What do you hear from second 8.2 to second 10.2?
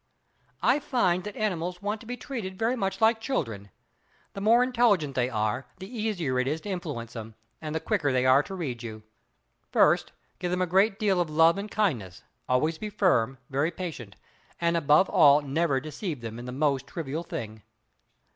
are to read you. First